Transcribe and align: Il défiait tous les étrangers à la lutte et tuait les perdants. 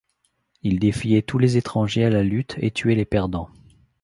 Il 0.63 0.79
défiait 0.79 1.21
tous 1.21 1.37
les 1.37 1.57
étrangers 1.57 2.03
à 2.05 2.09
la 2.09 2.23
lutte 2.23 2.55
et 2.57 2.71
tuait 2.71 2.95
les 2.95 3.05
perdants. 3.05 3.51